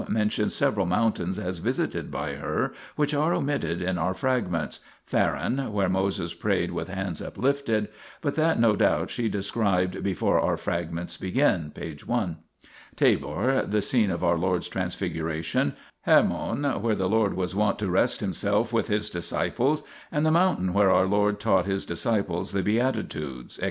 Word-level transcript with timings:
mentions 0.09 0.55
several 0.55 0.87
mountains 0.87 1.37
as 1.37 1.59
visited 1.59 2.09
by 2.09 2.33
her, 2.33 2.73
which 2.95 3.13
are 3.13 3.35
omitted 3.35 3.83
in 3.83 3.99
our 3.99 4.15
fragments: 4.15 4.79
Faran, 5.07 5.69
where 5.69 5.89
Moses 5.89 6.33
prayed 6.33 6.71
with 6.71 6.87
hands 6.87 7.21
uplifted, 7.21 7.87
but 8.19 8.33
that 8.33 8.59
no 8.59 8.75
doubt 8.75 9.11
she 9.11 9.29
described 9.29 10.01
before 10.01 10.39
our 10.39 10.57
fragments 10.57 11.17
begin 11.17 11.71
(p. 11.75 11.95
i); 12.11 12.35
Tabor, 12.95 13.63
the 13.67 13.83
scene 13.83 14.09
of 14.09 14.23
our 14.23 14.39
Lord's 14.39 14.67
Transfiguration; 14.67 15.75
Hermon, 16.07 16.63
where 16.81 16.95
the 16.95 17.07
Lord 17.07 17.35
was 17.35 17.53
wont 17.53 17.77
to 17.77 17.87
rest 17.87 18.21
Himself 18.21 18.73
with 18.73 18.87
His 18.87 19.07
disciples, 19.07 19.83
and 20.11 20.25
the 20.25 20.31
mountain 20.31 20.73
where 20.73 20.89
our 20.89 21.05
Lord 21.05 21.39
taught 21.39 21.67
His 21.67 21.85
disciples 21.85 22.53
the 22.53 22.63
beatitudes, 22.63 23.59
etc. 23.59 23.59